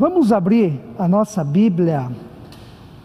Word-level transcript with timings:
Vamos 0.00 0.32
abrir 0.32 0.80
a 0.98 1.06
nossa 1.06 1.44
Bíblia 1.44 2.10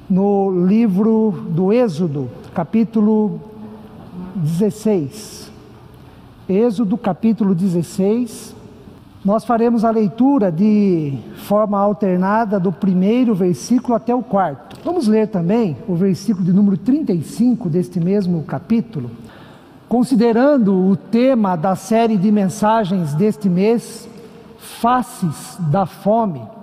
no 0.09 0.65
livro 0.65 1.45
do 1.49 1.73
Êxodo, 1.73 2.29
capítulo 2.53 3.37
16. 4.33 5.51
Êxodo, 6.47 6.97
capítulo 6.97 7.53
16. 7.53 8.55
Nós 9.25 9.43
faremos 9.43 9.83
a 9.83 9.91
leitura 9.91 10.49
de 10.49 11.17
forma 11.35 11.77
alternada 11.77 12.61
do 12.61 12.71
primeiro 12.71 13.35
versículo 13.35 13.93
até 13.93 14.15
o 14.15 14.23
quarto. 14.23 14.77
Vamos 14.81 15.05
ler 15.05 15.27
também 15.27 15.75
o 15.89 15.95
versículo 15.95 16.45
de 16.45 16.53
número 16.53 16.77
35 16.77 17.67
deste 17.67 17.99
mesmo 17.99 18.41
capítulo. 18.43 19.11
Considerando 19.89 20.73
o 20.73 20.95
tema 20.95 21.57
da 21.57 21.75
série 21.75 22.15
de 22.15 22.31
mensagens 22.31 23.13
deste 23.13 23.49
mês, 23.49 24.07
Faces 24.57 25.57
da 25.59 25.85
Fome, 25.85 26.54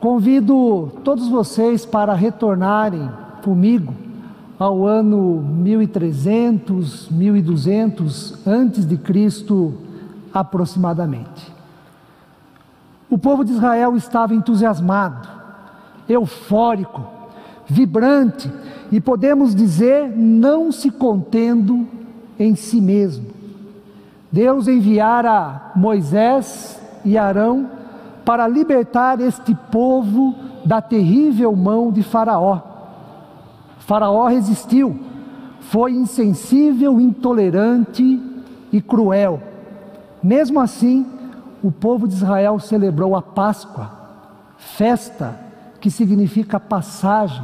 Convido 0.00 0.90
todos 1.04 1.28
vocês 1.28 1.84
para 1.84 2.14
retornarem 2.14 3.10
comigo 3.44 3.92
ao 4.58 4.86
ano 4.86 5.42
1300, 5.42 7.10
1200 7.10 8.46
antes 8.46 8.86
de 8.86 8.96
Cristo 8.96 9.74
aproximadamente. 10.32 11.52
O 13.10 13.18
povo 13.18 13.44
de 13.44 13.52
Israel 13.52 13.94
estava 13.94 14.34
entusiasmado, 14.34 15.28
eufórico, 16.08 17.06
vibrante 17.66 18.50
e 18.90 19.02
podemos 19.02 19.54
dizer 19.54 20.16
não 20.16 20.72
se 20.72 20.90
contendo 20.90 21.86
em 22.38 22.54
si 22.54 22.80
mesmo. 22.80 23.26
Deus 24.32 24.66
enviara 24.66 25.72
Moisés 25.76 26.80
e 27.04 27.18
Arão 27.18 27.79
para 28.30 28.46
libertar 28.46 29.20
este 29.20 29.52
povo 29.72 30.36
da 30.64 30.80
terrível 30.80 31.52
mão 31.56 31.90
de 31.90 32.00
Faraó. 32.00 32.60
Faraó 33.80 34.28
resistiu, 34.28 34.96
foi 35.62 35.94
insensível, 35.94 37.00
intolerante 37.00 38.22
e 38.72 38.80
cruel. 38.80 39.42
Mesmo 40.22 40.60
assim, 40.60 41.04
o 41.60 41.72
povo 41.72 42.06
de 42.06 42.14
Israel 42.14 42.60
celebrou 42.60 43.16
a 43.16 43.20
Páscoa, 43.20 43.90
festa 44.56 45.36
que 45.80 45.90
significa 45.90 46.60
passagem, 46.60 47.42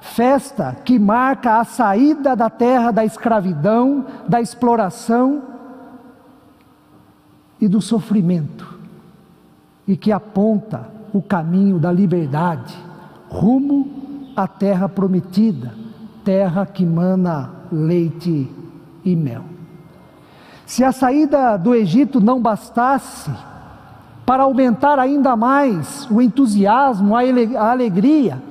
festa 0.00 0.74
que 0.82 0.98
marca 0.98 1.60
a 1.60 1.64
saída 1.64 2.34
da 2.34 2.48
terra 2.48 2.90
da 2.90 3.04
escravidão, 3.04 4.06
da 4.26 4.40
exploração 4.40 5.42
e 7.60 7.68
do 7.68 7.82
sofrimento 7.82 8.71
e 9.92 9.96
que 9.96 10.10
aponta 10.10 10.88
o 11.12 11.20
caminho 11.20 11.78
da 11.78 11.92
liberdade 11.92 12.74
rumo 13.28 13.86
à 14.34 14.48
terra 14.48 14.88
prometida, 14.88 15.74
terra 16.24 16.64
que 16.64 16.86
mana 16.86 17.50
leite 17.70 18.50
e 19.04 19.14
mel. 19.14 19.42
Se 20.64 20.82
a 20.82 20.92
saída 20.92 21.58
do 21.58 21.74
Egito 21.74 22.22
não 22.22 22.40
bastasse 22.40 23.30
para 24.24 24.44
aumentar 24.44 24.98
ainda 24.98 25.36
mais 25.36 26.10
o 26.10 26.22
entusiasmo, 26.22 27.14
a 27.14 27.70
alegria, 27.70 28.42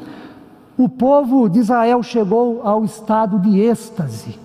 o 0.78 0.88
povo 0.88 1.50
de 1.50 1.58
Israel 1.58 2.04
chegou 2.04 2.62
ao 2.64 2.86
estado 2.86 3.40
de 3.40 3.60
êxtase, 3.60 4.38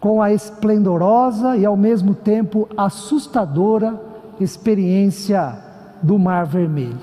com 0.00 0.20
a 0.20 0.32
esplendorosa 0.32 1.56
e 1.56 1.64
ao 1.64 1.76
mesmo 1.76 2.16
tempo 2.16 2.68
assustadora 2.76 3.96
experiência 4.40 5.69
do 6.02 6.18
Mar 6.18 6.46
Vermelho. 6.46 6.98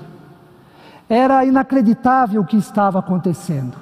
Era 1.08 1.44
inacreditável 1.44 2.42
o 2.42 2.44
que 2.44 2.56
estava 2.56 2.98
acontecendo. 2.98 3.76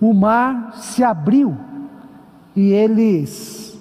O 0.00 0.12
mar 0.12 0.72
se 0.74 1.02
abriu 1.02 1.56
e 2.54 2.70
eles 2.70 3.76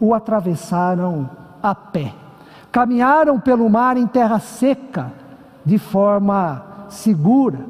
o 0.00 0.14
atravessaram 0.14 1.28
a 1.62 1.74
pé. 1.74 2.14
Caminharam 2.72 3.38
pelo 3.38 3.68
mar 3.68 3.96
em 3.96 4.06
terra 4.06 4.38
seca, 4.38 5.12
de 5.64 5.78
forma 5.78 6.62
segura. 6.88 7.60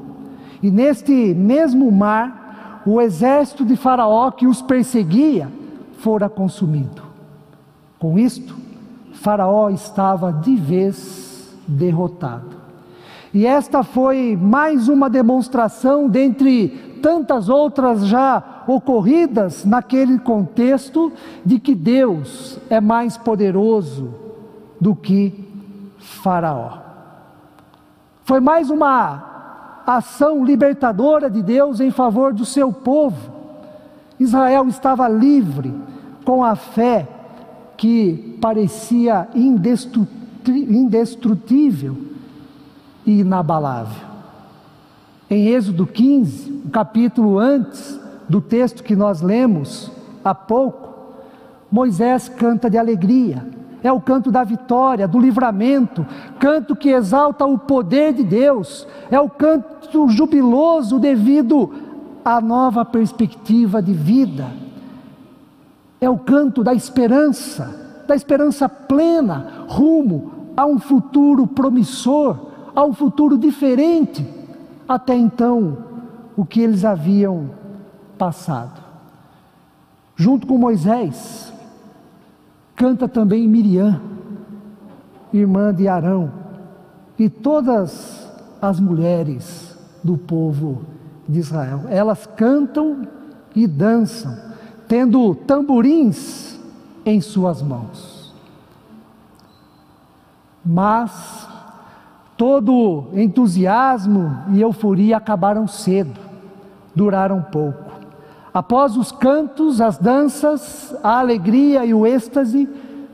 E 0.62 0.70
neste 0.70 1.12
mesmo 1.34 1.90
mar, 1.90 2.82
o 2.86 3.00
exército 3.00 3.64
de 3.64 3.76
Faraó 3.76 4.30
que 4.30 4.46
os 4.46 4.62
perseguia 4.62 5.48
fora 5.98 6.28
consumido. 6.28 7.02
Com 7.98 8.18
isto, 8.18 8.56
Faraó 9.14 9.70
estava 9.70 10.32
de 10.32 10.54
vez 10.56 11.33
derrotado. 11.66 12.64
E 13.34 13.46
esta 13.46 13.82
foi 13.82 14.38
mais 14.40 14.88
uma 14.88 15.10
demonstração 15.10 16.08
dentre 16.08 16.68
tantas 17.02 17.48
outras 17.48 18.06
já 18.06 18.62
ocorridas 18.68 19.64
naquele 19.64 20.20
contexto 20.20 21.12
de 21.44 21.58
que 21.58 21.74
Deus 21.74 22.58
é 22.70 22.80
mais 22.80 23.16
poderoso 23.16 24.14
do 24.80 24.94
que 24.94 25.34
Faraó. 25.98 26.78
Foi 28.22 28.38
mais 28.38 28.70
uma 28.70 29.82
ação 29.84 30.44
libertadora 30.44 31.28
de 31.28 31.42
Deus 31.42 31.80
em 31.80 31.90
favor 31.90 32.32
do 32.32 32.44
seu 32.44 32.72
povo. 32.72 33.32
Israel 34.18 34.68
estava 34.68 35.08
livre 35.08 35.74
com 36.24 36.44
a 36.44 36.54
fé 36.54 37.08
que 37.76 38.38
parecia 38.40 39.28
indestrutível 39.34 40.23
indestrutível 40.50 41.96
e 43.06 43.20
inabalável. 43.20 44.14
Em 45.28 45.48
Êxodo 45.48 45.86
15, 45.86 46.62
um 46.66 46.70
capítulo 46.70 47.38
antes 47.38 47.98
do 48.28 48.40
texto 48.40 48.82
que 48.82 48.94
nós 48.94 49.20
lemos 49.20 49.90
há 50.24 50.34
pouco, 50.34 50.94
Moisés 51.70 52.28
canta 52.28 52.70
de 52.70 52.78
alegria, 52.78 53.46
é 53.82 53.92
o 53.92 54.00
canto 54.00 54.30
da 54.30 54.44
vitória, 54.44 55.08
do 55.08 55.18
livramento, 55.18 56.06
canto 56.38 56.76
que 56.76 56.90
exalta 56.90 57.44
o 57.44 57.58
poder 57.58 58.12
de 58.12 58.22
Deus, 58.22 58.86
é 59.10 59.20
o 59.20 59.28
canto 59.28 60.08
jubiloso 60.08 60.98
devido 60.98 61.72
à 62.24 62.40
nova 62.40 62.84
perspectiva 62.84 63.82
de 63.82 63.92
vida, 63.92 64.46
é 66.00 66.08
o 66.08 66.18
canto 66.18 66.62
da 66.62 66.72
esperança, 66.72 68.02
da 68.06 68.14
esperança 68.14 68.68
plena, 68.68 69.64
rumo 69.66 70.33
a 70.56 70.66
um 70.66 70.78
futuro 70.78 71.46
promissor, 71.46 72.36
a 72.74 72.84
um 72.84 72.92
futuro 72.92 73.36
diferente 73.36 74.24
até 74.88 75.14
então 75.16 75.78
o 76.36 76.44
que 76.44 76.60
eles 76.60 76.84
haviam 76.84 77.50
passado. 78.18 78.82
Junto 80.16 80.46
com 80.46 80.56
Moisés, 80.56 81.52
canta 82.76 83.08
também 83.08 83.48
Miriam, 83.48 84.00
irmã 85.32 85.74
de 85.74 85.88
Arão, 85.88 86.30
e 87.18 87.28
todas 87.28 88.30
as 88.60 88.78
mulheres 88.78 89.76
do 90.02 90.16
povo 90.16 90.82
de 91.28 91.38
Israel. 91.38 91.82
Elas 91.88 92.26
cantam 92.26 93.06
e 93.54 93.66
dançam, 93.66 94.36
tendo 94.86 95.34
tamborins 95.34 96.58
em 97.04 97.20
suas 97.20 97.62
mãos. 97.62 98.13
Mas 100.64 101.48
todo 102.36 103.04
entusiasmo 103.12 104.36
e 104.52 104.60
euforia 104.60 105.16
acabaram 105.16 105.66
cedo, 105.66 106.18
duraram 106.94 107.42
pouco. 107.42 107.92
Após 108.52 108.96
os 108.96 109.10
cantos, 109.10 109.80
as 109.80 109.98
danças, 109.98 110.94
a 111.02 111.18
alegria 111.18 111.84
e 111.84 111.92
o 111.92 112.06
êxtase, 112.06 112.68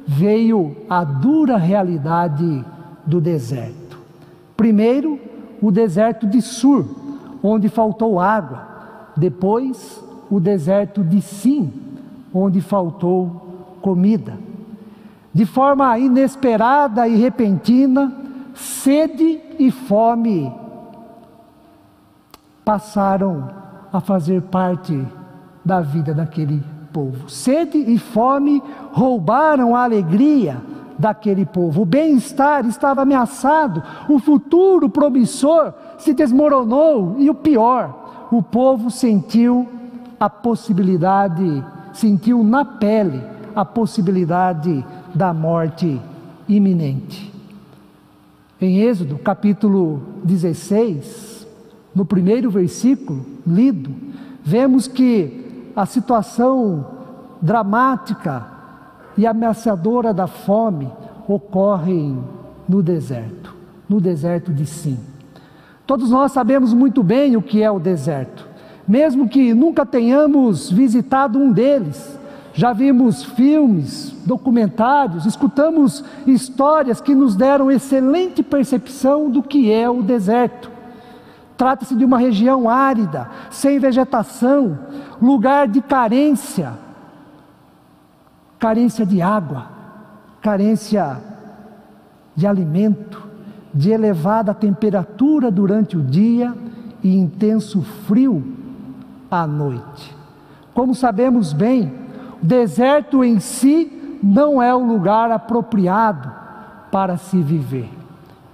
veio 0.07 0.77
a 0.89 1.03
dura 1.03 1.57
realidade 1.57 2.65
do 3.07 3.21
deserto. 3.21 3.99
Primeiro, 4.57 5.19
o 5.63 5.71
deserto 5.71 6.27
de 6.27 6.43
Sur, 6.43 6.85
onde 7.43 7.69
faltou 7.69 8.21
água. 8.21 8.69
Depois, 9.17 10.03
o 10.31 10.39
deserto 10.39 11.03
de 11.03 11.23
Sim, 11.23 11.73
onde 12.33 12.61
faltou 12.61 13.77
comida. 13.81 14.35
De 15.33 15.47
forma 15.47 15.97
inesperada 15.99 17.07
e 17.07 17.17
repentina, 17.17 18.13
sede 18.55 19.41
e 19.59 19.71
fome 19.71 20.53
passaram 22.65 23.49
a 23.93 24.01
fazer 24.01 24.43
parte 24.43 25.07
da 25.65 25.81
vida 25.81 26.13
daquele 26.13 26.63
povo. 26.93 27.29
Sede 27.29 27.79
e 27.79 27.99
fome 27.99 28.63
roubaram 28.93 29.75
a 29.75 29.85
alegria 29.85 30.61
daquele 30.99 31.47
povo. 31.47 31.83
O 31.83 31.87
bem-estar 31.87 32.67
estava 32.67 33.03
ameaçado, 33.03 33.83
o 34.09 34.19
futuro 34.19 34.91
promissor 34.91 35.73
se 35.99 36.13
desmoronou 36.13 37.17
e 37.19 37.31
o 37.31 37.35
pior, 37.35 38.29
o 38.31 38.43
povo 38.43 38.91
sentiu 38.91 39.69
a 40.19 40.29
possibilidade, 40.29 41.65
sentiu 41.93 42.45
na 42.45 42.65
pele 42.65 43.23
a 43.55 43.65
possibilidade 43.65 44.85
da 45.15 45.33
morte 45.33 46.01
iminente. 46.49 47.33
Em 48.61 48.81
Êxodo, 48.81 49.17
capítulo 49.19 50.03
16, 50.25 51.47
no 51.95 52.05
primeiro 52.05 52.51
versículo 52.51 53.25
lido, 53.47 53.91
vemos 54.43 54.87
que 54.87 55.71
a 55.75 55.87
situação 55.87 56.87
dramática 57.41 58.47
e 59.17 59.27
ameaçadora 59.27 60.13
da 60.13 60.27
fome 60.27 60.91
ocorre 61.27 62.15
no 62.69 62.83
deserto, 62.83 63.55
no 63.89 64.01
deserto 64.01 64.53
de 64.53 64.67
Sim. 64.67 64.99
Todos 65.87 66.11
nós 66.11 66.33
sabemos 66.33 66.73
muito 66.73 67.03
bem 67.03 67.37
o 67.37 67.43
que 67.43 67.63
é 67.63 67.71
o 67.71 67.81
deserto, 67.81 68.47
mesmo 68.87 69.29
que 69.29 69.55
nunca 69.55 69.85
tenhamos 69.85 70.71
visitado 70.71 71.39
um 71.39 71.51
deles. 71.51 72.20
Já 72.53 72.73
vimos 72.73 73.23
filmes, 73.23 74.11
documentários, 74.27 75.25
escutamos 75.25 76.05
histórias 76.27 77.01
que 77.01 77.15
nos 77.15 77.37
deram 77.37 77.71
excelente 77.71 78.43
percepção 78.43 79.31
do 79.31 79.43
que 79.43 79.73
é 79.73 79.89
o 79.89 80.03
deserto. 80.03 80.71
Trata-se 81.57 81.95
de 81.95 82.05
uma 82.05 82.19
região 82.19 82.69
árida, 82.69 83.29
sem 83.51 83.79
vegetação, 83.79 84.79
lugar 85.21 85.69
de 85.69 85.81
carência, 85.81 86.73
carência 88.59 89.07
de 89.07 89.23
água, 89.23 89.67
carência 90.41 91.19
de 92.35 92.47
alimento, 92.47 93.29
de 93.73 93.91
elevada 93.91 94.55
temperatura 94.55 95.51
durante 95.51 95.97
o 95.97 96.03
dia 96.03 96.55
e 97.03 97.15
intenso 97.17 97.83
frio 97.83 98.43
à 99.31 99.47
noite. 99.47 100.17
Como 100.75 100.95
sabemos 100.95 101.53
bem, 101.53 101.93
deserto 102.43 103.23
em 103.25 103.39
si 103.39 104.19
não 104.23 104.63
é 104.63 104.75
o 104.75 104.85
lugar 104.85 105.31
apropriado 105.31 106.31
para 106.91 107.17
se 107.17 107.41
viver. 107.41 107.89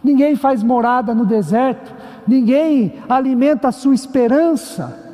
Ninguém 0.03 0.37
faz 0.37 0.63
morada 0.63 1.15
no 1.15 1.25
deserto, 1.25 1.93
ninguém 2.27 2.95
alimenta 3.09 3.69
a 3.69 3.73
sua 3.73 3.95
esperança 3.95 5.05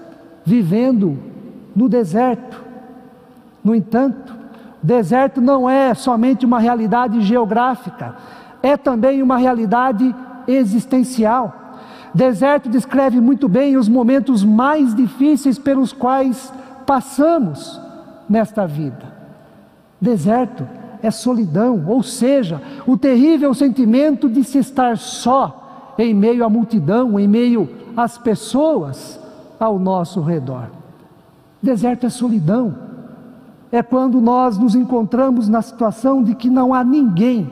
vivendo 0.45 1.19
no 1.75 1.89
deserto. 1.89 2.63
No 3.65 3.75
entanto, 3.75 4.35
deserto 4.83 5.41
não 5.41 5.71
é 5.71 5.95
somente 5.95 6.45
uma 6.45 6.59
realidade 6.59 7.21
geográfica, 7.23 8.17
é 8.63 8.77
também 8.77 9.23
uma 9.23 9.39
realidade 9.39 10.15
existencial. 10.47 11.79
Deserto 12.15 12.69
descreve 12.69 13.21
muito 13.21 13.49
bem 13.49 13.77
os 13.77 13.89
momentos 13.89 14.45
mais 14.45 14.95
difíceis 14.95 15.59
pelos 15.59 15.93
quais 15.93 16.53
passamos 16.85 17.81
nesta 18.33 18.67
vida. 18.67 19.13
Deserto 20.01 20.67
é 21.03 21.11
solidão, 21.11 21.85
ou 21.87 22.03
seja, 22.03 22.63
o 22.87 22.97
terrível 22.97 23.53
sentimento 23.53 24.27
de 24.27 24.43
se 24.43 24.59
estar 24.59 24.97
só 24.97 25.93
em 25.99 26.15
meio 26.15 26.43
à 26.43 26.49
multidão, 26.49 27.21
em 27.21 27.29
meio 27.29 27.69
às 27.95 28.17
pessoas 28.17 29.21
ao 29.61 29.79
nosso 29.79 30.23
redor. 30.23 30.71
Deserto 31.63 32.07
é 32.07 32.09
solidão, 32.09 32.75
é 33.71 33.83
quando 33.83 34.19
nós 34.19 34.57
nos 34.57 34.75
encontramos 34.75 35.47
na 35.47 35.61
situação 35.61 36.23
de 36.23 36.35
que 36.35 36.49
não 36.49 36.73
há 36.73 36.83
ninguém, 36.83 37.51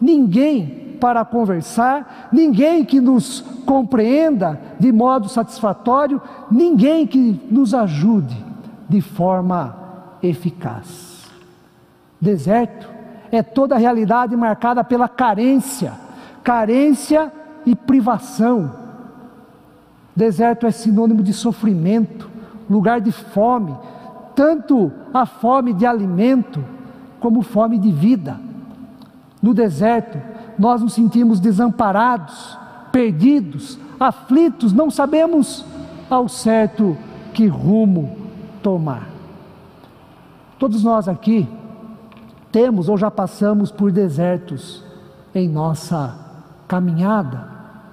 ninguém 0.00 0.96
para 0.98 1.22
conversar, 1.22 2.30
ninguém 2.32 2.82
que 2.82 2.98
nos 2.98 3.42
compreenda 3.66 4.58
de 4.80 4.90
modo 4.90 5.28
satisfatório, 5.28 6.20
ninguém 6.50 7.06
que 7.06 7.38
nos 7.50 7.74
ajude 7.74 8.42
de 8.88 9.02
forma 9.02 9.83
eficaz. 10.28 11.24
Deserto 12.20 12.88
é 13.30 13.42
toda 13.42 13.74
a 13.74 13.78
realidade 13.78 14.36
marcada 14.36 14.82
pela 14.84 15.08
carência, 15.08 15.92
carência 16.42 17.32
e 17.66 17.74
privação. 17.74 18.72
Deserto 20.14 20.66
é 20.66 20.70
sinônimo 20.70 21.22
de 21.22 21.32
sofrimento, 21.32 22.30
lugar 22.70 23.00
de 23.00 23.12
fome, 23.12 23.76
tanto 24.34 24.92
a 25.12 25.26
fome 25.26 25.72
de 25.72 25.84
alimento 25.84 26.64
como 27.20 27.42
fome 27.42 27.78
de 27.78 27.90
vida. 27.90 28.38
No 29.42 29.52
deserto, 29.52 30.18
nós 30.58 30.80
nos 30.80 30.94
sentimos 30.94 31.40
desamparados, 31.40 32.56
perdidos, 32.92 33.78
aflitos, 33.98 34.72
não 34.72 34.90
sabemos 34.90 35.64
ao 36.08 36.28
certo 36.28 36.96
que 37.32 37.46
rumo 37.46 38.16
tomar. 38.62 39.13
Todos 40.58 40.82
nós 40.84 41.08
aqui 41.08 41.48
temos 42.52 42.88
ou 42.88 42.96
já 42.96 43.10
passamos 43.10 43.70
por 43.70 43.90
desertos 43.90 44.84
em 45.34 45.48
nossa 45.48 46.16
caminhada 46.68 47.48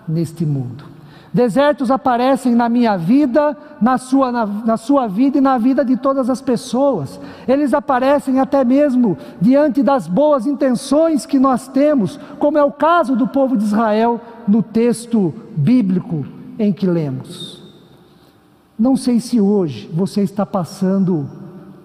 neste 0.07 0.45
mundo. 0.45 0.91
Desertos 1.33 1.89
aparecem 1.89 2.53
na 2.53 2.67
minha 2.67 2.97
vida, 2.97 3.57
na 3.81 3.97
sua, 3.97 4.31
na, 4.33 4.45
na, 4.45 4.75
sua 4.75 5.07
vida 5.07 5.37
e 5.37 5.41
na 5.41 5.57
vida 5.57 5.83
de 5.83 5.95
todas 5.95 6.29
as 6.29 6.41
pessoas. 6.41 7.19
Eles 7.47 7.73
aparecem 7.73 8.39
até 8.39 8.65
mesmo 8.65 9.17
diante 9.39 9.81
das 9.81 10.07
boas 10.07 10.45
intenções 10.45 11.25
que 11.25 11.39
nós 11.39 11.69
temos, 11.69 12.19
como 12.37 12.57
é 12.57 12.63
o 12.63 12.71
caso 12.71 13.15
do 13.15 13.27
povo 13.27 13.55
de 13.55 13.63
Israel 13.63 14.19
no 14.45 14.61
texto 14.61 15.33
bíblico 15.55 16.25
em 16.59 16.73
que 16.73 16.85
lemos. 16.85 17.63
Não 18.77 18.97
sei 18.97 19.21
se 19.21 19.39
hoje 19.39 19.89
você 19.93 20.21
está 20.21 20.45
passando 20.45 21.29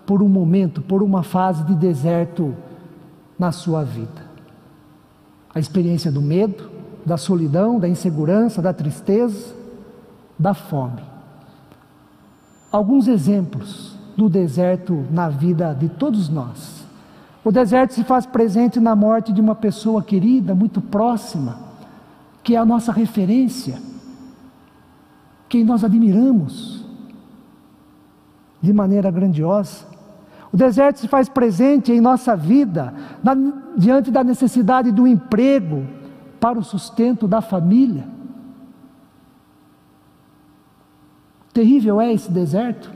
por 0.06 0.22
um 0.22 0.28
momento, 0.28 0.80
por 0.80 1.02
uma 1.02 1.22
fase 1.22 1.64
de 1.64 1.74
deserto 1.74 2.54
na 3.38 3.52
sua 3.52 3.82
vida. 3.82 4.24
A 5.54 5.58
experiência 5.58 6.12
do 6.12 6.22
medo, 6.22 6.70
da 7.04 7.16
solidão, 7.16 7.78
da 7.78 7.88
insegurança, 7.88 8.62
da 8.62 8.72
tristeza, 8.72 9.54
da 10.38 10.54
fome. 10.54 11.02
Alguns 12.70 13.08
exemplos 13.08 13.96
do 14.16 14.28
deserto 14.28 15.04
na 15.10 15.28
vida 15.28 15.74
de 15.74 15.88
todos 15.88 16.28
nós. 16.28 16.84
O 17.44 17.52
deserto 17.52 17.94
se 17.94 18.02
faz 18.02 18.26
presente 18.26 18.80
na 18.80 18.96
morte 18.96 19.32
de 19.32 19.40
uma 19.40 19.54
pessoa 19.54 20.02
querida, 20.02 20.54
muito 20.54 20.80
próxima, 20.80 21.58
que 22.42 22.54
é 22.54 22.58
a 22.58 22.64
nossa 22.64 22.92
referência, 22.92 23.80
quem 25.48 25.64
nós 25.64 25.84
admiramos 25.84 26.84
de 28.60 28.72
maneira 28.72 29.10
grandiosa. 29.10 29.95
O 30.56 30.58
deserto 30.58 31.00
se 31.00 31.06
faz 31.06 31.28
presente 31.28 31.92
em 31.92 32.00
nossa 32.00 32.34
vida, 32.34 32.94
na, 33.22 33.36
diante 33.76 34.10
da 34.10 34.24
necessidade 34.24 34.90
do 34.90 35.06
emprego, 35.06 35.86
para 36.40 36.58
o 36.58 36.64
sustento 36.64 37.28
da 37.28 37.42
família. 37.42 38.08
Terrível 41.52 42.00
é 42.00 42.10
esse 42.10 42.32
deserto, 42.32 42.90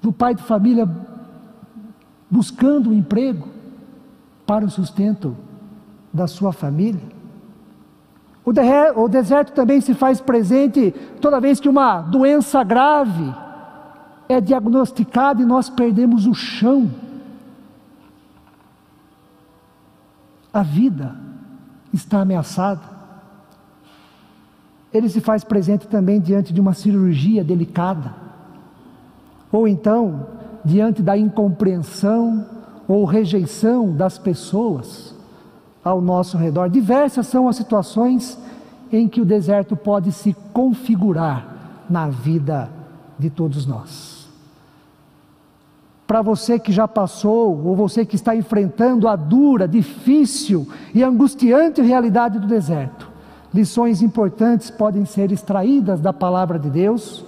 do 0.00 0.10
pai 0.10 0.34
de 0.34 0.42
família 0.42 0.88
buscando 2.30 2.88
um 2.88 2.94
emprego 2.94 3.46
para 4.46 4.64
o 4.64 4.70
sustento 4.70 5.36
da 6.10 6.26
sua 6.26 6.54
família. 6.54 7.02
O, 8.46 9.02
o 9.02 9.08
deserto 9.08 9.52
também 9.52 9.82
se 9.82 9.92
faz 9.92 10.22
presente 10.22 10.90
toda 11.20 11.38
vez 11.38 11.60
que 11.60 11.68
uma 11.68 12.00
doença 12.00 12.64
grave 12.64 13.30
é 14.30 14.40
diagnosticada 14.40 15.42
e 15.42 15.44
nós 15.44 15.68
perdemos 15.68 16.24
o 16.24 16.32
chão. 16.32 16.88
A 20.52 20.62
vida 20.62 21.16
está 21.92 22.20
ameaçada. 22.20 22.80
Ele 24.94 25.08
se 25.08 25.20
faz 25.20 25.42
presente 25.42 25.88
também 25.88 26.20
diante 26.20 26.52
de 26.52 26.60
uma 26.60 26.74
cirurgia 26.74 27.42
delicada, 27.42 28.14
ou 29.50 29.66
então 29.66 30.28
diante 30.64 31.02
da 31.02 31.18
incompreensão 31.18 32.46
ou 32.86 33.04
rejeição 33.04 33.92
das 33.92 34.16
pessoas 34.16 35.12
ao 35.82 36.00
nosso 36.00 36.38
redor. 36.38 36.70
Diversas 36.70 37.26
são 37.26 37.48
as 37.48 37.56
situações 37.56 38.38
em 38.92 39.08
que 39.08 39.20
o 39.20 39.24
deserto 39.24 39.74
pode 39.74 40.12
se 40.12 40.36
configurar 40.52 41.84
na 41.90 42.08
vida 42.08 42.70
de 43.18 43.28
todos 43.28 43.66
nós 43.66 44.19
para 46.10 46.22
você 46.22 46.58
que 46.58 46.72
já 46.72 46.88
passou, 46.88 47.64
ou 47.64 47.76
você 47.76 48.04
que 48.04 48.16
está 48.16 48.34
enfrentando 48.34 49.06
a 49.06 49.14
dura, 49.14 49.68
difícil 49.68 50.66
e 50.92 51.04
angustiante 51.04 51.80
realidade 51.82 52.40
do 52.40 52.48
deserto. 52.48 53.08
Lições 53.54 54.02
importantes 54.02 54.72
podem 54.72 55.04
ser 55.04 55.30
extraídas 55.30 56.00
da 56.00 56.12
palavra 56.12 56.58
de 56.58 56.68
Deus, 56.68 57.24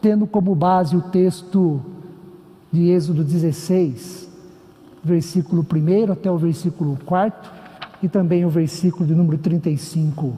tendo 0.00 0.26
como 0.26 0.56
base 0.56 0.96
o 0.96 1.02
texto 1.02 1.80
de 2.72 2.88
Êxodo 2.88 3.22
16, 3.22 4.28
versículo 5.04 5.64
1 5.64 6.10
até 6.10 6.28
o 6.28 6.36
versículo 6.36 6.98
4, 7.06 7.48
e 8.02 8.08
também 8.08 8.44
o 8.44 8.50
versículo 8.50 9.06
de 9.06 9.14
número 9.14 9.38
35, 9.38 10.34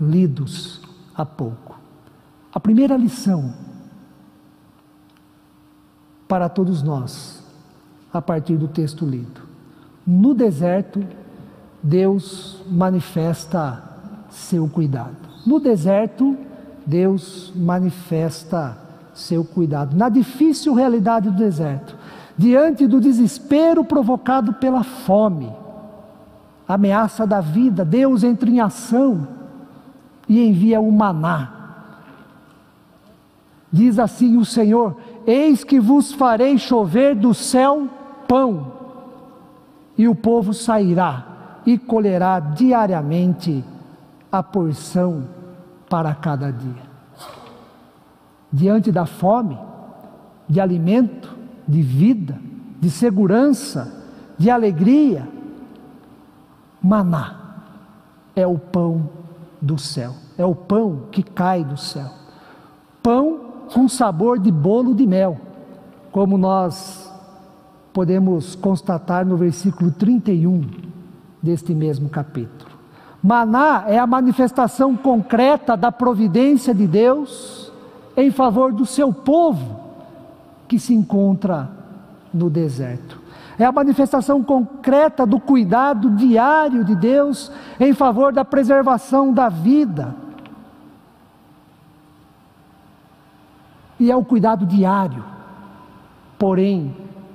lidos 0.00 0.80
há 1.12 1.26
pouco. 1.26 1.76
A 2.54 2.60
primeira 2.60 2.96
lição 2.96 3.52
para 6.28 6.48
todos 6.48 6.82
nós, 6.82 7.42
a 8.12 8.20
partir 8.20 8.56
do 8.56 8.68
texto 8.68 9.04
lido. 9.04 9.42
No 10.06 10.34
deserto, 10.34 11.04
Deus 11.82 12.62
manifesta 12.70 13.82
seu 14.30 14.68
cuidado. 14.68 15.16
No 15.46 15.60
deserto, 15.60 16.36
Deus 16.84 17.52
manifesta 17.54 18.76
seu 19.14 19.44
cuidado. 19.44 19.96
Na 19.96 20.08
difícil 20.08 20.74
realidade 20.74 21.30
do 21.30 21.36
deserto, 21.36 21.96
diante 22.36 22.86
do 22.86 23.00
desespero 23.00 23.84
provocado 23.84 24.52
pela 24.54 24.84
fome, 24.84 25.52
ameaça 26.68 27.26
da 27.26 27.40
vida, 27.40 27.84
Deus 27.84 28.22
entra 28.22 28.48
em 28.50 28.60
ação 28.60 29.26
e 30.28 30.46
envia 30.46 30.80
o 30.80 30.90
maná. 30.90 31.52
Diz 33.72 33.98
assim 33.98 34.36
o 34.36 34.44
Senhor: 34.44 34.96
Eis 35.26 35.64
que 35.64 35.80
vos 35.80 36.12
farei 36.12 36.56
chover 36.56 37.16
do 37.16 37.34
céu 37.34 37.88
pão, 38.28 38.72
e 39.98 40.06
o 40.06 40.14
povo 40.14 40.52
sairá 40.52 41.60
e 41.64 41.76
colherá 41.76 42.38
diariamente 42.38 43.64
a 44.30 44.42
porção 44.42 45.24
para 45.88 46.14
cada 46.14 46.50
dia. 46.50 46.86
Diante 48.52 48.92
da 48.92 49.06
fome, 49.06 49.58
de 50.48 50.60
alimento, 50.60 51.36
de 51.66 51.82
vida, 51.82 52.38
de 52.78 52.90
segurança, 52.90 54.04
de 54.38 54.48
alegria, 54.50 55.28
maná 56.80 57.40
é 58.34 58.46
o 58.46 58.58
pão 58.58 59.08
do 59.60 59.78
céu, 59.78 60.14
é 60.38 60.44
o 60.44 60.54
pão 60.54 61.06
que 61.10 61.22
cai 61.22 61.64
do 61.64 61.76
céu. 61.76 62.25
Com 63.76 63.90
sabor 63.90 64.38
de 64.38 64.50
bolo 64.50 64.94
de 64.94 65.06
mel, 65.06 65.36
como 66.10 66.38
nós 66.38 67.12
podemos 67.92 68.54
constatar 68.54 69.26
no 69.26 69.36
versículo 69.36 69.90
31 69.90 70.64
deste 71.42 71.74
mesmo 71.74 72.08
capítulo. 72.08 72.70
Maná 73.22 73.84
é 73.86 73.98
a 73.98 74.06
manifestação 74.06 74.96
concreta 74.96 75.76
da 75.76 75.92
providência 75.92 76.74
de 76.74 76.86
Deus 76.86 77.70
em 78.16 78.30
favor 78.30 78.72
do 78.72 78.86
seu 78.86 79.12
povo 79.12 79.78
que 80.66 80.78
se 80.78 80.94
encontra 80.94 81.68
no 82.32 82.48
deserto. 82.48 83.20
É 83.58 83.66
a 83.66 83.72
manifestação 83.72 84.42
concreta 84.42 85.26
do 85.26 85.38
cuidado 85.38 86.12
diário 86.12 86.82
de 86.82 86.96
Deus 86.96 87.52
em 87.78 87.92
favor 87.92 88.32
da 88.32 88.42
preservação 88.42 89.34
da 89.34 89.50
vida. 89.50 90.14
E 93.98 94.10
é 94.10 94.16
o 94.16 94.24
cuidado 94.24 94.66
diário, 94.66 95.24
porém 96.38 96.94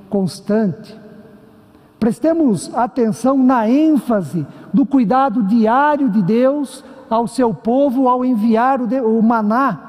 constante. 0.10 1.00
Prestemos 2.00 2.74
atenção 2.76 3.38
na 3.38 3.70
ênfase 3.70 4.46
do 4.74 4.86
cuidado 4.86 5.44
diário 5.44 6.10
de 6.10 6.22
Deus 6.22 6.84
ao 7.10 7.28
seu 7.28 7.54
povo 7.54 8.08
ao 8.08 8.24
enviar 8.24 8.80
o, 8.82 9.22
maná. 9.22 9.80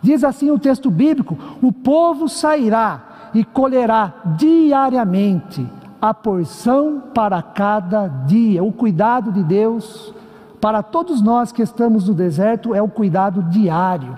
Diz 0.00 0.24
assim 0.24 0.50
o 0.50 0.58
texto 0.58 0.90
bíblico: 0.90 1.36
o 1.62 1.72
povo 1.72 2.28
sairá 2.28 3.30
e 3.34 3.44
colherá 3.44 4.14
diariamente 4.36 5.66
a 6.00 6.14
porção 6.14 7.02
para 7.14 7.42
cada 7.42 8.06
dia. 8.08 8.64
O 8.64 8.72
cuidado 8.72 9.30
de 9.30 9.42
Deus 9.42 10.14
para 10.60 10.82
todos 10.82 11.20
nós 11.22 11.52
que 11.52 11.62
estamos 11.62 12.08
no 12.08 12.14
deserto 12.14 12.74
é 12.74 12.82
o 12.82 12.88
cuidado 12.88 13.42
diário, 13.44 14.16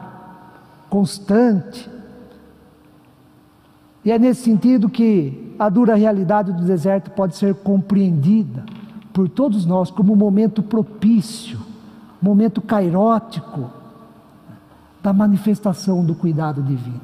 constante. 0.92 1.90
E 4.04 4.12
é 4.12 4.18
nesse 4.18 4.42
sentido 4.42 4.90
que 4.90 5.54
a 5.58 5.70
dura 5.70 5.94
realidade 5.94 6.52
do 6.52 6.66
deserto 6.66 7.11
pode 7.12 7.34
ser 7.34 7.54
compreendida 7.54 8.62
por 9.11 9.26
todos 9.26 9.64
nós 9.64 9.90
como 9.90 10.12
um 10.12 10.16
momento 10.16 10.62
propício, 10.62 11.58
momento 12.20 12.61
cairótico 12.61 13.70
da 15.02 15.14
manifestação 15.14 16.04
do 16.04 16.14
cuidado 16.14 16.62
divino. 16.62 17.00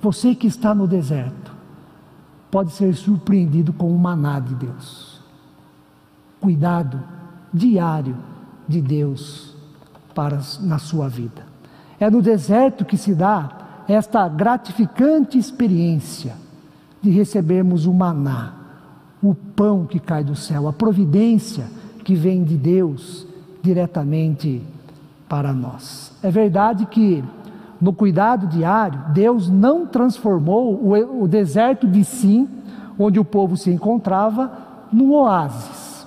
Você 0.00 0.34
que 0.34 0.48
está 0.48 0.74
no 0.74 0.88
deserto, 0.88 1.54
pode 2.50 2.72
ser 2.72 2.96
surpreendido 2.96 3.72
com 3.72 3.94
o 3.94 3.98
maná 3.98 4.40
de 4.40 4.56
Deus. 4.56 5.20
Cuidado 6.40 7.00
diário 7.54 8.16
de 8.66 8.82
Deus 8.82 9.54
para 10.12 10.40
na 10.62 10.80
sua 10.80 11.08
vida. 11.08 11.51
É 12.02 12.10
no 12.10 12.20
deserto 12.20 12.84
que 12.84 12.96
se 12.96 13.14
dá 13.14 13.84
esta 13.86 14.26
gratificante 14.28 15.38
experiência 15.38 16.34
de 17.00 17.10
recebermos 17.10 17.86
o 17.86 17.94
maná, 17.94 18.54
o 19.22 19.32
pão 19.32 19.86
que 19.86 20.00
cai 20.00 20.24
do 20.24 20.34
céu, 20.34 20.66
a 20.66 20.72
providência 20.72 21.64
que 22.02 22.16
vem 22.16 22.42
de 22.42 22.56
Deus 22.56 23.24
diretamente 23.62 24.60
para 25.28 25.52
nós. 25.52 26.12
É 26.24 26.28
verdade 26.28 26.86
que 26.86 27.22
no 27.80 27.92
cuidado 27.92 28.48
diário, 28.48 28.98
Deus 29.14 29.48
não 29.48 29.86
transformou 29.86 30.92
o, 31.22 31.28
deserto 31.28 31.86
de 31.86 32.02
Sim, 32.04 32.48
onde 32.98 33.20
o 33.20 33.24
povo 33.24 33.56
se 33.56 33.70
encontrava, 33.70 34.50
num 34.92 35.12
oásis. 35.12 36.04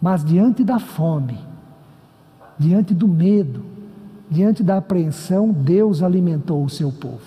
Mas 0.00 0.24
diante 0.24 0.64
da 0.64 0.78
fome, 0.78 1.38
diante 2.58 2.94
do 2.94 3.06
medo, 3.06 3.75
diante 4.30 4.62
da 4.62 4.78
apreensão, 4.78 5.50
Deus 5.50 6.02
alimentou 6.02 6.64
o 6.64 6.70
seu 6.70 6.90
povo. 6.90 7.20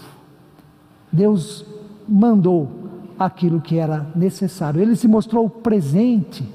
Deus 1.12 1.66
mandou 2.08 2.70
aquilo 3.18 3.62
que 3.62 3.78
era 3.78 4.08
necessário. 4.16 4.82
Ele 4.82 4.96
se 4.96 5.08
mostrou 5.08 5.50
presente 5.50 6.48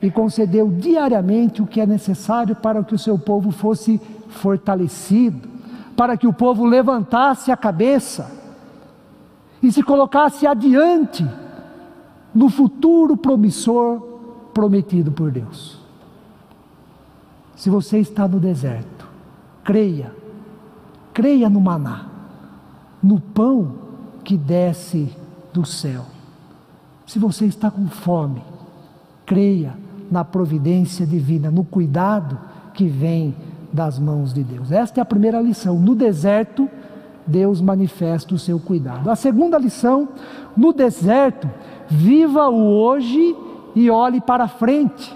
e 0.00 0.10
concedeu 0.10 0.70
diariamente 0.70 1.60
o 1.60 1.66
que 1.66 1.80
é 1.80 1.86
necessário 1.86 2.54
para 2.54 2.82
que 2.82 2.94
o 2.94 2.98
seu 2.98 3.18
povo 3.18 3.50
fosse 3.50 4.00
fortalecido, 4.28 5.48
para 5.96 6.16
que 6.16 6.26
o 6.26 6.32
povo 6.32 6.64
levantasse 6.64 7.50
a 7.50 7.56
cabeça 7.56 8.30
e 9.62 9.72
se 9.72 9.82
colocasse 9.82 10.46
adiante 10.46 11.26
no 12.34 12.48
futuro 12.48 13.16
promissor 13.16 14.00
prometido 14.54 15.10
por 15.10 15.30
Deus. 15.30 15.78
Se 17.56 17.68
você 17.68 17.98
está 17.98 18.28
no 18.28 18.38
deserto, 18.38 18.97
creia, 19.68 20.14
creia 21.12 21.50
no 21.50 21.60
maná, 21.60 22.06
no 23.02 23.20
pão 23.20 23.74
que 24.24 24.34
desce 24.34 25.14
do 25.52 25.66
céu. 25.66 26.06
Se 27.04 27.18
você 27.18 27.44
está 27.44 27.70
com 27.70 27.86
fome, 27.86 28.42
creia 29.26 29.74
na 30.10 30.24
providência 30.24 31.06
divina, 31.06 31.50
no 31.50 31.64
cuidado 31.64 32.38
que 32.72 32.88
vem 32.88 33.36
das 33.70 33.98
mãos 33.98 34.32
de 34.32 34.42
Deus. 34.42 34.72
Esta 34.72 35.00
é 35.00 35.02
a 35.02 35.04
primeira 35.04 35.38
lição. 35.38 35.78
No 35.78 35.94
deserto, 35.94 36.66
Deus 37.26 37.60
manifesta 37.60 38.34
o 38.34 38.38
seu 38.38 38.58
cuidado. 38.58 39.10
A 39.10 39.16
segunda 39.16 39.58
lição, 39.58 40.08
no 40.56 40.72
deserto, 40.72 41.46
viva 41.90 42.48
o 42.48 42.70
hoje 42.70 43.36
e 43.74 43.90
olhe 43.90 44.18
para 44.18 44.48
frente. 44.48 45.14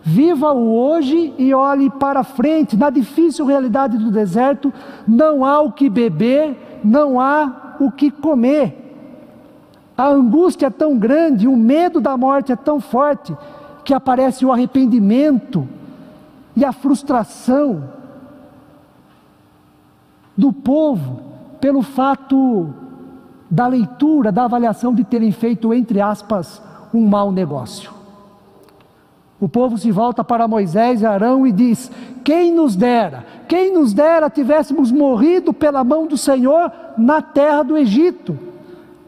Viva 0.00 0.52
o 0.52 0.74
hoje 0.74 1.34
e 1.36 1.52
olhe 1.52 1.90
para 1.90 2.22
frente. 2.22 2.76
Na 2.76 2.90
difícil 2.90 3.44
realidade 3.44 3.98
do 3.98 4.10
deserto, 4.10 4.72
não 5.06 5.44
há 5.44 5.60
o 5.60 5.72
que 5.72 5.90
beber, 5.90 6.80
não 6.84 7.20
há 7.20 7.76
o 7.80 7.90
que 7.90 8.10
comer. 8.10 8.84
A 9.96 10.08
angústia 10.08 10.66
é 10.66 10.70
tão 10.70 10.96
grande, 10.96 11.48
o 11.48 11.56
medo 11.56 12.00
da 12.00 12.16
morte 12.16 12.52
é 12.52 12.56
tão 12.56 12.80
forte, 12.80 13.36
que 13.84 13.92
aparece 13.92 14.46
o 14.46 14.52
arrependimento 14.52 15.68
e 16.54 16.64
a 16.64 16.72
frustração 16.72 17.90
do 20.36 20.52
povo 20.52 21.20
pelo 21.60 21.82
fato 21.82 22.72
da 23.50 23.66
leitura, 23.66 24.30
da 24.30 24.44
avaliação 24.44 24.94
de 24.94 25.02
terem 25.02 25.32
feito, 25.32 25.74
entre 25.74 26.00
aspas, 26.00 26.62
um 26.94 27.06
mau 27.06 27.32
negócio. 27.32 27.97
O 29.40 29.48
povo 29.48 29.78
se 29.78 29.90
volta 29.92 30.24
para 30.24 30.48
Moisés 30.48 31.00
e 31.00 31.06
Arão 31.06 31.46
e 31.46 31.52
diz: 31.52 31.90
Quem 32.24 32.52
nos 32.52 32.74
dera, 32.74 33.24
quem 33.46 33.72
nos 33.72 33.92
dera 33.92 34.28
tivéssemos 34.28 34.90
morrido 34.90 35.52
pela 35.52 35.84
mão 35.84 36.06
do 36.06 36.16
Senhor 36.16 36.72
na 36.96 37.22
terra 37.22 37.62
do 37.62 37.76
Egito 37.76 38.48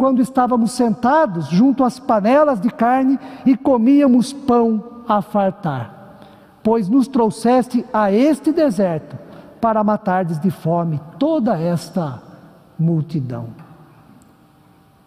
quando 0.01 0.23
estávamos 0.23 0.71
sentados 0.71 1.49
junto 1.49 1.85
às 1.85 1.99
panelas 2.01 2.59
de 2.59 2.71
carne 2.71 3.19
e 3.45 3.55
comíamos 3.55 4.33
pão 4.33 4.83
a 5.07 5.21
fartar, 5.21 6.17
pois 6.63 6.89
nos 6.89 7.07
trouxeste 7.07 7.85
a 7.93 8.11
este 8.11 8.51
deserto 8.51 9.19
para 9.61 9.85
matardes 9.85 10.39
de 10.41 10.51
fome 10.51 10.99
toda 11.19 11.61
esta 11.61 12.23
multidão. 12.79 13.49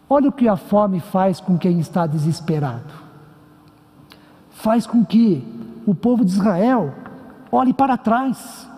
Olha 0.08 0.28
o 0.28 0.32
que 0.32 0.46
a 0.46 0.54
fome 0.54 1.00
faz 1.00 1.40
com 1.40 1.58
quem 1.58 1.80
está 1.80 2.06
desesperado. 2.06 3.03
Faz 4.64 4.86
com 4.86 5.04
que 5.04 5.46
o 5.86 5.94
povo 5.94 6.24
de 6.24 6.32
Israel 6.32 6.94
olhe 7.52 7.74
para 7.74 7.98
trás 7.98 8.68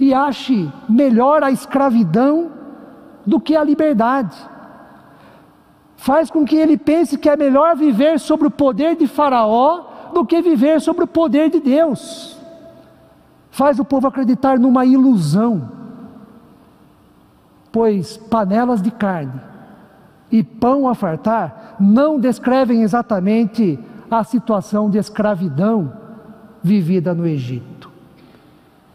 e 0.00 0.14
ache 0.14 0.72
melhor 0.88 1.42
a 1.42 1.50
escravidão 1.50 2.50
do 3.26 3.38
que 3.38 3.54
a 3.54 3.62
liberdade 3.62 4.34
faz 5.98 6.30
com 6.30 6.44
que 6.44 6.56
ele 6.56 6.78
pense 6.78 7.18
que 7.18 7.28
é 7.28 7.36
melhor 7.36 7.76
viver 7.76 8.18
sobre 8.18 8.46
o 8.46 8.50
poder 8.50 8.96
de 8.96 9.06
Faraó 9.06 9.82
do 10.14 10.24
que 10.24 10.40
viver 10.40 10.80
sobre 10.80 11.04
o 11.04 11.08
poder 11.08 11.50
de 11.50 11.60
Deus. 11.60 12.38
Faz 13.50 13.78
o 13.78 13.84
povo 13.84 14.06
acreditar 14.06 14.58
numa 14.58 14.86
ilusão, 14.86 15.68
pois 17.70 18.16
panelas 18.16 18.80
de 18.80 18.90
carne 18.92 19.38
e 20.30 20.42
pão 20.42 20.88
a 20.88 20.94
fartar 20.94 21.76
não 21.80 22.18
descrevem 22.18 22.82
exatamente 22.82 23.78
a 24.10 24.24
situação 24.24 24.88
de 24.90 24.98
escravidão 24.98 25.92
vivida 26.62 27.14
no 27.14 27.26
Egito. 27.26 27.90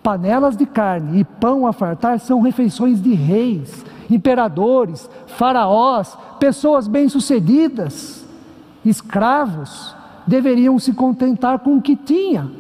Panelas 0.02 0.58
de 0.58 0.66
carne 0.66 1.22
e 1.22 1.24
pão 1.24 1.66
a 1.66 1.72
fartar 1.72 2.20
são 2.20 2.42
refeições 2.42 3.02
de 3.02 3.14
reis, 3.14 3.86
imperadores, 4.10 5.10
faraós, 5.28 6.18
pessoas 6.40 6.88
bem-sucedidas. 6.88 8.26
Escravos 8.84 9.96
deveriam 10.28 10.78
se 10.78 10.94
contentar 10.94 11.60
com 11.60 11.78
o 11.78 11.82
que 11.82 11.96
tinha 11.96 12.52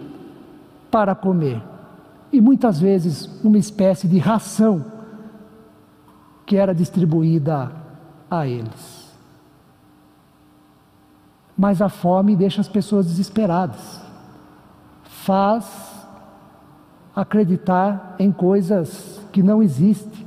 para 0.89 1.13
comer. 1.13 1.61
E 2.31 2.39
muitas 2.39 2.79
vezes 2.79 3.29
uma 3.43 3.57
espécie 3.57 4.07
de 4.07 4.19
ração 4.19 4.85
que 6.45 6.55
era 6.55 6.73
distribuída 6.73 7.71
a 8.29 8.47
eles. 8.47 8.92
Mas 11.57 11.81
a 11.81 11.89
fome 11.89 12.35
deixa 12.35 12.61
as 12.61 12.67
pessoas 12.67 13.05
desesperadas, 13.05 14.01
faz 15.03 15.93
acreditar 17.15 18.15
em 18.17 18.31
coisas 18.31 19.21
que 19.31 19.43
não 19.43 19.61
existem. 19.61 20.25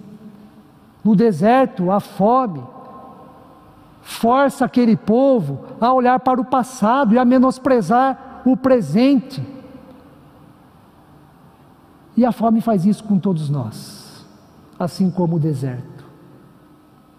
No 1.04 1.16
deserto, 1.16 1.90
a 1.90 2.00
fome 2.00 2.62
força 4.02 4.64
aquele 4.64 4.96
povo 4.96 5.64
a 5.80 5.92
olhar 5.92 6.20
para 6.20 6.40
o 6.40 6.44
passado 6.44 7.14
e 7.14 7.18
a 7.18 7.24
menosprezar 7.24 8.42
o 8.44 8.56
presente. 8.56 9.44
E 12.16 12.24
a 12.24 12.30
fome 12.32 12.60
faz 12.60 12.86
isso 12.86 13.04
com 13.04 13.18
todos 13.18 13.50
nós, 13.50 14.24
assim 14.78 15.10
como 15.10 15.36
o 15.36 15.40
deserto. 15.40 16.04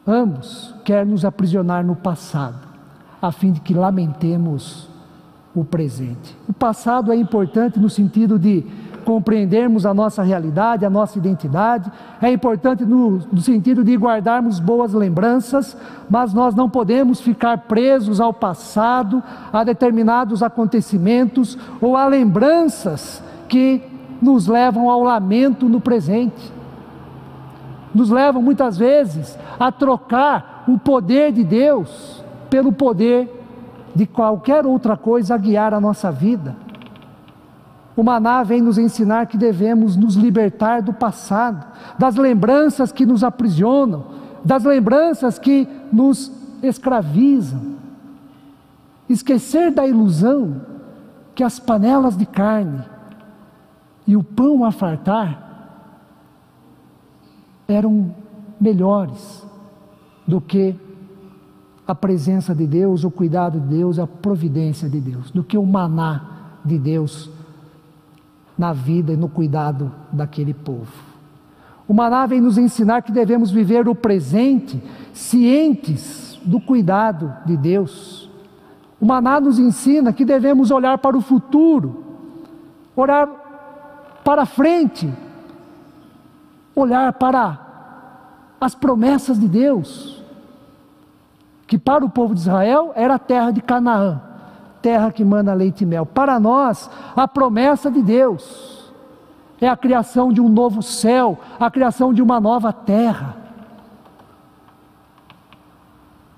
Ambos 0.07 0.73
querem 0.85 1.11
nos 1.11 1.25
aprisionar 1.25 1.85
no 1.85 1.95
passado, 1.95 2.66
a 3.21 3.31
fim 3.31 3.51
de 3.51 3.59
que 3.61 3.73
lamentemos 3.73 4.89
o 5.55 5.65
presente. 5.65 6.37
O 6.47 6.53
passado 6.53 7.11
é 7.11 7.15
importante 7.15 7.79
no 7.79 7.89
sentido 7.89 8.37
de 8.37 8.63
compreendermos 9.03 9.85
a 9.85 9.93
nossa 9.93 10.21
realidade, 10.21 10.85
a 10.85 10.89
nossa 10.89 11.17
identidade, 11.17 11.89
é 12.21 12.29
importante 12.29 12.85
no, 12.85 13.19
no, 13.31 13.41
sentido 13.41 13.81
de 13.81 13.95
guardarmos 13.95 14.59
boas 14.59 14.93
lembranças, 14.93 15.77
mas 16.09 16.33
nós 16.33 16.53
não 16.53 16.69
podemos 16.69 17.21
ficar 17.21 17.59
presos 17.59 18.19
ao 18.19 18.33
passado, 18.33 19.23
a 19.53 19.63
determinados 19.63 20.43
acontecimentos 20.43 21.57
ou 21.79 21.95
a 21.95 22.05
lembranças 22.05 23.23
que 23.47 23.81
nos 24.21 24.45
levam 24.45 24.89
ao 24.89 25.01
lamento 25.01 25.69
no 25.69 25.79
presente. 25.79 26.51
Nos 27.95 28.09
levam 28.09 28.41
muitas 28.41 28.77
vezes 28.77 29.39
a 29.57 29.71
trocar 29.71 30.65
o 30.67 30.77
poder 30.77 31.31
de 31.31 31.45
Deus 31.45 32.16
pelo 32.49 32.71
poder 32.71 33.33
de 33.95 34.05
qualquer 34.05 34.65
outra 34.65 34.95
coisa 34.95 35.35
a 35.35 35.37
guiar 35.37 35.73
a 35.73 35.79
nossa 35.79 36.11
vida. 36.11 36.55
O 37.95 38.03
maná 38.03 38.43
vem 38.43 38.61
nos 38.61 38.77
ensinar 38.77 39.25
que 39.25 39.37
devemos 39.37 39.95
nos 39.95 40.15
libertar 40.15 40.83
do 40.83 40.93
passado, 40.93 41.65
das 41.97 42.15
lembranças 42.15 42.91
que 42.91 43.07
nos 43.07 43.23
aprisionam, 43.23 44.05
das 44.45 44.63
lembranças 44.63 45.39
que 45.39 45.67
nos 45.91 46.31
escravizam. 46.61 47.75
Esquecer 49.09 49.71
da 49.71 49.87
ilusão 49.87 50.61
que 51.33 51.43
as 51.43 51.59
panelas 51.59 52.15
de 52.15 52.25
carne 52.25 52.83
e 54.05 54.15
o 54.15 54.23
pão 54.23 54.63
a 54.63 54.71
fartar 54.71 55.47
eram 57.67 58.13
melhores 58.59 59.45
do 60.27 60.39
que 60.39 60.75
a 61.87 61.95
presença 61.95 62.53
de 62.53 62.67
Deus, 62.67 63.03
o 63.03 63.09
cuidado 63.09 63.59
de 63.59 63.67
Deus, 63.67 63.97
a 63.97 64.05
providência 64.05 64.89
de 64.89 64.99
Deus, 64.99 65.31
do 65.31 65.43
que 65.43 65.57
o 65.57 65.65
maná 65.65 66.21
de 66.63 66.77
Deus 66.77 67.29
na 68.57 68.73
vida 68.73 69.13
e 69.13 69.17
no 69.17 69.29
cuidado 69.29 69.91
daquele 70.11 70.53
povo. 70.53 70.91
O 71.87 71.93
maná 71.93 72.25
vem 72.25 72.41
nos 72.41 72.57
ensinar 72.57 73.01
que 73.01 73.11
devemos 73.11 73.49
viver 73.49 73.87
o 73.87 73.95
presente 73.95 74.83
cientes 75.13 76.37
do 76.43 76.59
cuidado 76.59 77.33
de 77.45 77.55
Deus. 77.55 78.29
O 78.99 79.05
maná 79.05 79.39
nos 79.39 79.57
ensina 79.57 80.11
que 80.11 80.25
devemos 80.25 80.71
olhar 80.71 80.97
para 80.97 81.15
o 81.15 81.21
futuro, 81.21 82.03
olhar 82.95 83.27
para 84.25 84.45
frente, 84.45 85.09
olhar 86.75 87.13
para 87.13 87.65
as 88.59 88.75
promessas 88.75 89.39
de 89.39 89.47
Deus, 89.47 90.16
que 91.67 91.77
para 91.77 92.03
o 92.03 92.09
povo 92.09 92.33
de 92.33 92.39
Israel 92.39 92.93
era 92.95 93.15
a 93.15 93.19
terra 93.19 93.51
de 93.51 93.61
Canaã 93.61 94.21
terra 94.87 95.11
que 95.11 95.25
manda 95.25 95.53
leite 95.53 95.81
e 95.81 95.85
mel. 95.85 96.05
Para 96.05 96.39
nós, 96.39 96.89
a 97.13 97.27
promessa 97.27 97.91
de 97.91 98.01
Deus 98.01 98.89
é 99.59 99.67
a 99.67 99.75
criação 99.75 100.31
de 100.31 100.39
um 100.39 100.47
novo 100.47 100.81
céu, 100.81 101.37
a 101.59 101.69
criação 101.69 102.13
de 102.13 102.21
uma 102.21 102.39
nova 102.39 102.71
terra. 102.71 103.35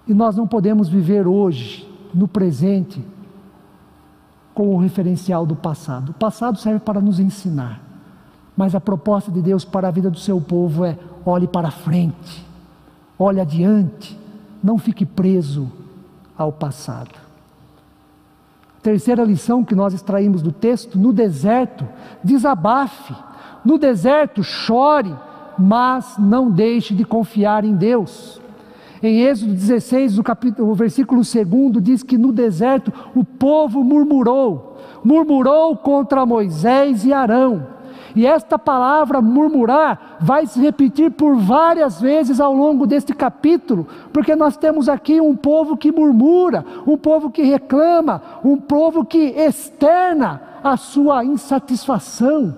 E 0.08 0.14
nós 0.16 0.36
não 0.36 0.48
podemos 0.48 0.90
viver 0.90 1.28
hoje, 1.28 1.88
no 2.12 2.28
presente, 2.28 3.06
com 4.54 4.74
o 4.74 4.80
referencial 4.80 5.46
do 5.46 5.56
passado. 5.56 6.10
O 6.10 6.14
passado 6.14 6.58
serve 6.58 6.80
para 6.80 7.00
nos 7.00 7.20
ensinar, 7.20 7.80
mas 8.58 8.74
a 8.74 8.82
proposta 8.82 9.32
de 9.32 9.42
Deus 9.42 9.64
para 9.64 9.90
a 9.90 9.92
vida 9.92 10.10
do 10.10 10.18
seu 10.18 10.42
povo 10.42 10.84
é: 10.84 10.98
olhe 11.24 11.48
para 11.48 11.70
frente, 11.70 12.44
olhe 13.20 13.40
adiante, 13.40 14.18
não 14.64 14.78
fique 14.78 15.06
preso 15.06 15.72
ao 16.38 16.52
passado. 16.52 17.12
Terceira 18.82 19.24
lição 19.24 19.64
que 19.64 19.76
nós 19.76 19.94
extraímos 19.94 20.42
do 20.42 20.52
texto: 20.52 20.98
no 20.98 21.12
deserto, 21.12 21.86
desabafe, 22.24 23.14
no 23.64 23.78
deserto, 23.78 24.44
chore, 24.44 25.14
mas 25.58 26.16
não 26.18 26.50
deixe 26.50 26.94
de 26.94 27.04
confiar 27.04 27.66
em 27.66 27.76
Deus. 27.76 28.40
Em 29.02 29.22
Êxodo 29.22 29.54
16, 29.54 30.20
o, 30.20 30.24
capítulo, 30.24 30.72
o 30.72 30.76
versículo 30.76 31.22
2 31.22 31.84
diz 31.84 32.04
que 32.04 32.18
no 32.18 32.34
deserto 32.34 32.92
o 33.16 33.24
povo 33.24 33.82
murmurou, 33.82 34.78
murmurou 35.04 35.76
contra 35.78 36.26
Moisés 36.26 37.06
e 37.06 37.14
Arão. 37.14 37.79
E 38.16 38.26
esta 38.26 38.58
palavra 38.58 39.22
murmurar 39.22 40.18
vai 40.20 40.46
se 40.46 40.60
repetir 40.60 41.12
por 41.12 41.36
várias 41.36 42.02
vezes 42.02 42.40
ao 42.40 42.54
longo 42.54 42.88
deste 42.88 43.14
capítulo, 43.14 43.88
porque 44.12 44.36
nós 44.36 44.58
temos 44.58 44.90
aqui 44.90 45.22
um 45.22 45.36
povo 45.36 45.78
que 45.78 45.92
murmura, 45.92 46.66
um 46.88 46.98
povo 46.98 47.30
que 47.30 47.44
reclama, 47.44 48.22
um 48.44 48.58
povo 48.58 49.06
que 49.06 49.20
externa 49.20 50.42
a 50.64 50.76
sua 50.76 51.24
insatisfação. 51.24 52.56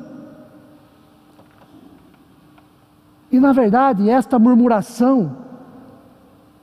E 3.31 3.39
na 3.39 3.53
verdade, 3.53 4.09
esta 4.09 4.37
murmuração 4.37 5.37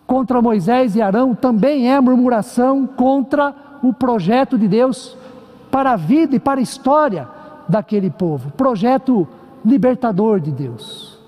contra 0.06 0.42
Moisés 0.42 0.96
e 0.96 1.02
Arão 1.02 1.34
também 1.34 1.90
é 1.92 2.00
murmuração 2.00 2.86
contra 2.86 3.54
o 3.82 3.92
projeto 3.92 4.58
de 4.58 4.66
Deus 4.66 5.16
para 5.70 5.92
a 5.92 5.96
vida 5.96 6.36
e 6.36 6.40
para 6.40 6.60
a 6.60 6.62
história 6.62 7.37
daquele 7.68 8.10
povo, 8.10 8.50
projeto 8.52 9.26
libertador 9.64 10.40
de 10.40 10.50
Deus. 10.50 11.18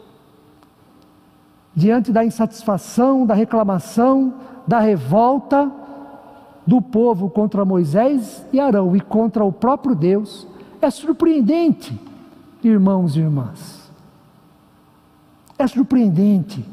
Diante 1.74 2.12
da 2.12 2.24
insatisfação, 2.24 3.26
da 3.26 3.35
reclamação, 3.35 4.35
da 4.66 4.81
revolta 4.81 5.70
do 6.66 6.81
povo 6.81 7.29
contra 7.29 7.64
Moisés 7.64 8.44
e 8.53 8.61
Arão 8.61 8.94
e 8.96 9.00
contra 9.00 9.44
o 9.44 9.53
próprio 9.53 9.94
Deus, 9.94 10.46
é 10.81 10.90
surpreendente, 10.90 11.98
irmãos 12.62 13.16
e 13.16 13.20
irmãs. 13.20 13.90
É 15.59 15.66
surpreendente 15.66 16.64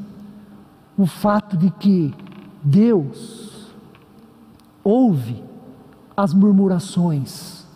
o 0.96 1.06
fato 1.06 1.56
de 1.56 1.70
que 1.70 2.14
Deus 2.62 3.72
ouve 4.82 5.42
as 6.16 6.32
murmurações 6.32 7.66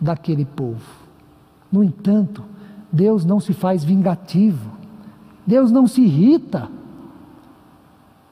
daquele 0.00 0.44
povo. 0.44 1.07
No 1.70 1.84
entanto, 1.84 2.42
Deus 2.90 3.24
não 3.24 3.40
se 3.40 3.52
faz 3.52 3.84
vingativo, 3.84 4.70
Deus 5.46 5.70
não 5.70 5.86
se 5.86 6.02
irrita, 6.02 6.68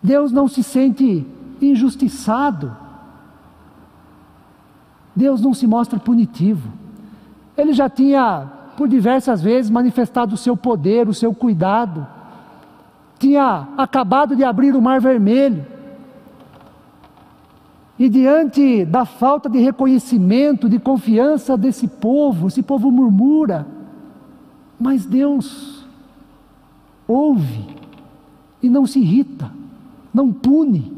Deus 0.02 0.32
não 0.32 0.48
se 0.48 0.62
sente 0.62 1.26
injustiçado, 1.60 2.74
Deus 5.14 5.40
não 5.40 5.54
se 5.54 5.66
mostra 5.66 5.98
punitivo. 5.98 6.70
Ele 7.56 7.72
já 7.72 7.88
tinha, 7.88 8.46
por 8.76 8.88
diversas 8.88 9.42
vezes, 9.42 9.70
manifestado 9.70 10.34
o 10.34 10.38
seu 10.38 10.56
poder, 10.56 11.08
o 11.08 11.14
seu 11.14 11.34
cuidado, 11.34 12.06
tinha 13.18 13.68
acabado 13.76 14.36
de 14.36 14.44
abrir 14.44 14.74
o 14.74 14.82
Mar 14.82 15.00
Vermelho, 15.00 15.64
E 17.98 18.08
diante 18.08 18.84
da 18.84 19.04
falta 19.04 19.48
de 19.48 19.58
reconhecimento, 19.58 20.68
de 20.68 20.78
confiança 20.78 21.56
desse 21.56 21.88
povo, 21.88 22.48
esse 22.48 22.62
povo 22.62 22.90
murmura, 22.90 23.66
mas 24.78 25.06
Deus 25.06 25.86
ouve 27.08 27.66
e 28.62 28.68
não 28.68 28.86
se 28.86 29.00
irrita, 29.00 29.50
não 30.12 30.30
pune 30.32 30.92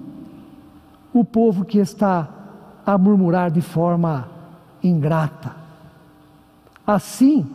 o 1.12 1.24
povo 1.24 1.64
que 1.64 1.78
está 1.78 2.28
a 2.84 2.98
murmurar 2.98 3.50
de 3.50 3.60
forma 3.60 4.28
ingrata. 4.82 5.54
Assim, 6.86 7.46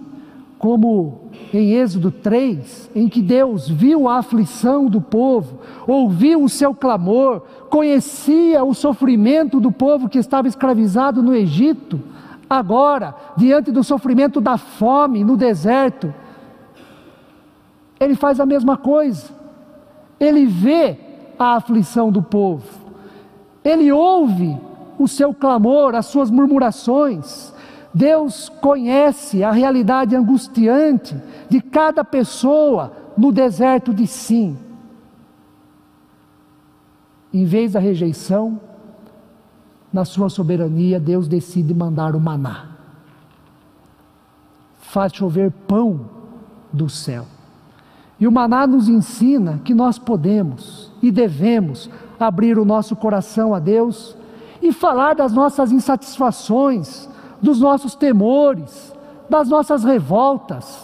como 0.64 1.24
em 1.54 1.74
Êxodo 1.74 2.10
3, 2.10 2.90
em 2.96 3.10
que 3.10 3.22
Deus 3.22 3.68
viu 3.68 4.08
a 4.08 4.20
aflição 4.20 4.86
do 4.86 5.02
povo, 5.02 5.60
ouviu 5.86 6.42
o 6.42 6.48
seu 6.48 6.74
clamor, 6.74 7.42
conhecia 7.70 8.64
o 8.64 8.74
sofrimento 8.74 9.60
do 9.60 9.74
povo 9.74 10.08
que 10.08 10.18
estava 10.18 10.48
escravizado 10.48 11.22
no 11.22 11.36
Egito, 11.36 12.00
agora, 12.50 13.14
diante 13.36 13.74
do 13.74 13.84
sofrimento 13.84 14.40
da 14.40 14.58
fome 14.58 15.22
no 15.22 15.36
deserto, 15.36 16.14
ele 18.00 18.16
faz 18.16 18.40
a 18.40 18.46
mesma 18.46 18.78
coisa. 18.78 19.32
Ele 20.18 20.46
vê 20.46 20.98
a 21.38 21.58
aflição 21.58 22.10
do 22.10 22.22
povo, 22.22 22.64
ele 23.66 23.92
ouve 23.92 24.58
o 24.98 25.10
seu 25.10 25.34
clamor, 25.34 25.94
as 25.94 26.06
suas 26.06 26.32
murmurações, 26.32 27.53
Deus 27.94 28.50
conhece 28.50 29.44
a 29.44 29.52
realidade 29.52 30.16
angustiante 30.16 31.16
de 31.50 31.62
cada 31.62 32.04
pessoa 32.04 32.92
no 33.16 33.32
deserto 33.32 33.94
de 33.94 34.08
Sim. 34.08 34.58
Em 37.32 37.46
vez 37.46 37.74
da 37.74 37.80
rejeição, 37.80 38.60
na 39.92 40.06
sua 40.06 40.28
soberania, 40.30 41.00
Deus 41.00 41.28
decide 41.28 41.74
mandar 41.74 42.16
o 42.16 42.20
maná. 42.20 42.70
Faz 44.80 45.14
chover 45.14 45.52
pão 45.52 46.10
do 46.72 46.90
céu. 46.90 47.26
E 48.20 48.28
o 48.28 48.32
maná 48.32 48.66
nos 48.66 48.88
ensina 48.88 49.60
que 49.64 49.74
nós 49.74 50.00
podemos 50.00 50.92
e 51.02 51.12
devemos 51.12 51.90
abrir 52.20 52.58
o 52.58 52.66
nosso 52.66 52.96
coração 52.96 53.54
a 53.54 53.60
Deus 53.60 54.16
e 54.62 54.72
falar 54.72 55.14
das 55.14 55.34
nossas 55.34 55.72
insatisfações, 55.72 57.10
dos 57.44 57.60
nossos 57.60 57.94
temores, 57.94 58.96
das 59.30 59.50
nossas 59.50 59.84
revoltas, 59.84 60.82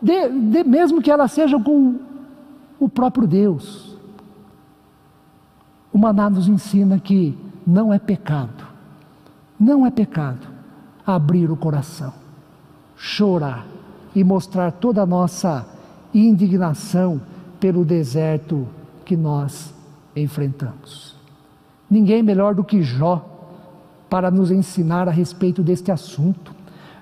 de, 0.00 0.28
de, 0.28 0.62
mesmo 0.62 1.02
que 1.02 1.10
elas 1.10 1.32
sejam 1.32 1.60
com 1.60 1.98
o 2.78 2.88
próprio 2.88 3.26
Deus. 3.26 3.98
O 5.92 5.98
Maná 5.98 6.30
nos 6.30 6.46
ensina 6.46 7.00
que 7.00 7.36
não 7.66 7.92
é 7.92 7.98
pecado, 7.98 8.64
não 9.58 9.84
é 9.84 9.90
pecado 9.90 10.46
abrir 11.04 11.50
o 11.50 11.56
coração, 11.56 12.12
chorar 12.96 13.66
e 14.14 14.22
mostrar 14.22 14.70
toda 14.70 15.02
a 15.02 15.06
nossa 15.06 15.66
indignação 16.14 17.20
pelo 17.58 17.84
deserto 17.84 18.68
que 19.04 19.16
nós 19.16 19.74
enfrentamos. 20.14 21.16
Ninguém 21.90 22.22
melhor 22.22 22.54
do 22.54 22.62
que 22.62 22.80
Jó 22.80 23.31
para 24.12 24.30
nos 24.30 24.50
ensinar 24.50 25.08
a 25.08 25.10
respeito 25.10 25.62
deste 25.62 25.90
assunto. 25.90 26.54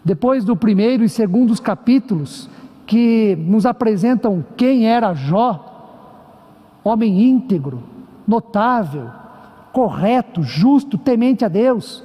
Depois 0.04 0.44
do 0.44 0.54
primeiro 0.54 1.02
e 1.02 1.08
segundo 1.08 1.60
capítulos, 1.60 2.48
que 2.86 3.34
nos 3.34 3.66
apresentam 3.66 4.44
quem 4.56 4.86
era 4.86 5.12
Jó, 5.12 6.78
homem 6.84 7.20
íntegro, 7.20 7.82
notável, 8.28 9.10
correto, 9.72 10.44
justo, 10.44 10.96
temente 10.96 11.44
a 11.44 11.48
Deus, 11.48 12.04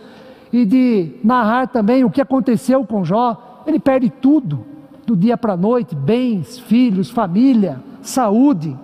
e 0.51 0.65
de 0.65 1.11
narrar 1.23 1.67
também 1.67 2.03
o 2.03 2.09
que 2.09 2.19
aconteceu 2.19 2.83
com 2.83 3.05
Jó, 3.05 3.61
ele 3.67 3.79
perde 3.79 4.09
tudo, 4.09 4.65
do 5.05 5.15
dia 5.15 5.37
para 5.37 5.53
a 5.53 5.57
noite: 5.57 5.93
bens, 5.93 6.57
filhos, 6.57 7.11
família, 7.11 7.79
saúde. 8.01 8.75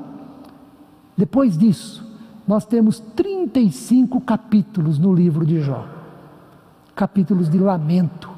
Depois 1.18 1.58
disso, 1.58 2.08
nós 2.48 2.64
temos 2.64 3.00
35 3.00 4.22
capítulos 4.22 5.00
no 5.00 5.12
livro 5.12 5.44
de 5.44 5.62
Jó 5.62 6.00
capítulos 7.02 7.50
de 7.50 7.58
lamento, 7.58 8.30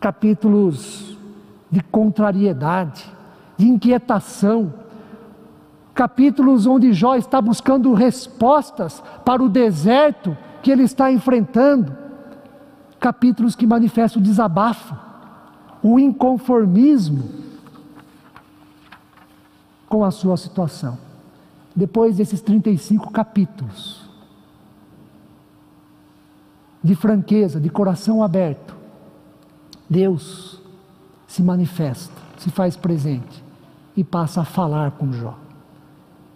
capítulos 0.00 1.18
de 1.70 1.82
contrariedade, 1.82 3.04
de 3.54 3.68
inquietação, 3.68 4.72
capítulos 5.94 6.64
onde 6.64 6.94
Jó 6.94 7.16
está 7.16 7.38
buscando 7.42 7.92
respostas 7.92 9.02
para 9.26 9.42
o 9.42 9.48
deserto 9.50 10.34
que 10.62 10.70
ele 10.70 10.84
está 10.84 11.12
enfrentando, 11.12 11.94
capítulos 12.98 13.54
que 13.54 13.66
manifestam 13.66 14.22
o 14.22 14.24
desabafo, 14.24 14.96
o 15.82 16.00
inconformismo 16.00 17.28
com 19.86 20.02
a 20.02 20.10
sua 20.10 20.38
situação. 20.38 20.96
Depois 21.76 22.16
desses 22.16 22.40
35 22.40 23.10
capítulos, 23.10 23.97
de 26.82 26.94
franqueza, 26.94 27.60
de 27.60 27.68
coração 27.68 28.22
aberto, 28.22 28.76
Deus 29.88 30.60
se 31.26 31.42
manifesta, 31.42 32.14
se 32.36 32.50
faz 32.50 32.76
presente 32.76 33.44
e 33.96 34.04
passa 34.04 34.42
a 34.42 34.44
falar 34.44 34.92
com 34.92 35.12
Jó. 35.12 35.36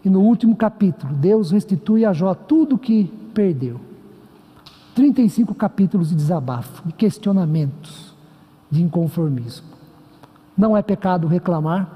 E 0.04 0.10
no 0.10 0.20
último 0.20 0.56
capítulo, 0.56 1.12
Deus 1.14 1.50
restitui 1.50 2.04
a 2.04 2.12
Jó 2.12 2.34
tudo 2.34 2.74
o 2.74 2.78
que 2.78 3.04
perdeu. 3.32 3.80
35 4.94 5.54
capítulos 5.54 6.10
de 6.10 6.16
desabafo, 6.16 6.82
de 6.84 6.92
questionamentos, 6.92 8.14
de 8.70 8.82
inconformismo. 8.82 9.66
Não 10.56 10.76
é 10.76 10.82
pecado 10.82 11.26
reclamar, 11.26 11.88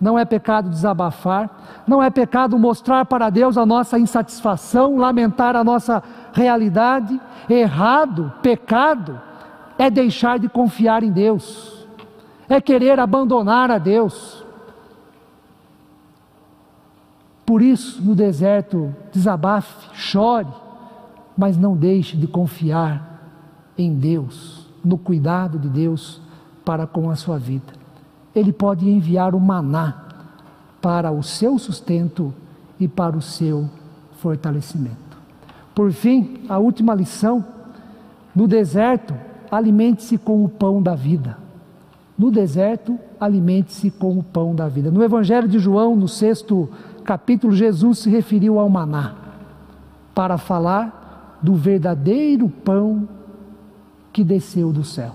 não 0.00 0.18
é 0.18 0.24
pecado 0.24 0.68
desabafar, 0.68 1.84
não 1.86 2.02
é 2.02 2.10
pecado 2.10 2.58
mostrar 2.58 3.06
para 3.06 3.30
Deus 3.30 3.56
a 3.56 3.64
nossa 3.64 3.98
insatisfação, 3.98 4.96
lamentar 4.98 5.56
a 5.56 5.64
nossa 5.64 6.02
realidade, 6.36 7.18
errado, 7.48 8.30
pecado, 8.42 9.18
é 9.78 9.88
deixar 9.88 10.38
de 10.38 10.48
confiar 10.50 11.02
em 11.02 11.10
Deus, 11.10 11.86
é 12.46 12.60
querer 12.60 13.00
abandonar 13.00 13.70
a 13.70 13.78
Deus. 13.78 14.44
Por 17.44 17.62
isso, 17.62 18.02
no 18.02 18.14
deserto, 18.14 18.94
desabafe, 19.10 19.88
chore, 19.94 20.48
mas 21.36 21.56
não 21.56 21.74
deixe 21.74 22.16
de 22.16 22.26
confiar 22.26 23.18
em 23.78 23.94
Deus, 23.94 24.68
no 24.84 24.98
cuidado 24.98 25.58
de 25.58 25.68
Deus 25.68 26.20
para 26.64 26.86
com 26.86 27.08
a 27.08 27.16
sua 27.16 27.38
vida. 27.38 27.72
Ele 28.34 28.52
pode 28.52 28.88
enviar 28.88 29.34
o 29.34 29.40
maná 29.40 30.02
para 30.82 31.10
o 31.10 31.22
seu 31.22 31.58
sustento 31.58 32.34
e 32.78 32.86
para 32.86 33.16
o 33.16 33.22
seu 33.22 33.70
fortalecimento. 34.18 35.05
Por 35.76 35.92
fim, 35.92 36.38
a 36.48 36.56
última 36.56 36.94
lição: 36.94 37.44
no 38.34 38.48
deserto, 38.48 39.14
alimente-se 39.50 40.16
com 40.16 40.42
o 40.42 40.48
pão 40.48 40.82
da 40.82 40.94
vida. 40.94 41.36
No 42.18 42.30
deserto, 42.30 42.98
alimente-se 43.20 43.90
com 43.90 44.18
o 44.18 44.22
pão 44.22 44.54
da 44.54 44.68
vida. 44.68 44.90
No 44.90 45.04
Evangelho 45.04 45.46
de 45.46 45.58
João, 45.58 45.94
no 45.94 46.08
sexto 46.08 46.70
capítulo, 47.04 47.54
Jesus 47.54 47.98
se 47.98 48.08
referiu 48.08 48.58
ao 48.58 48.70
maná 48.70 49.16
para 50.14 50.38
falar 50.38 51.38
do 51.42 51.54
verdadeiro 51.54 52.48
pão 52.48 53.06
que 54.14 54.24
desceu 54.24 54.72
do 54.72 54.82
céu. 54.82 55.12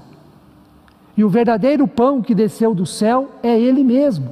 E 1.18 1.24
o 1.24 1.30
verdadeiro 1.30 1.88
pão 1.88 2.22
que 2.22 2.36
desceu 2.36 2.76
do 2.76 2.86
céu 2.86 3.32
é 3.42 3.60
Ele 3.60 3.84
mesmo. 3.84 4.30